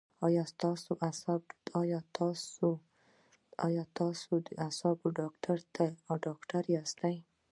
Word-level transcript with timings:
ایا 3.65 3.83
تاسو 3.97 4.33
د 4.47 4.49
اعصابو 4.63 5.07
ډاکټر 6.51 6.63
یاست؟ 6.75 6.99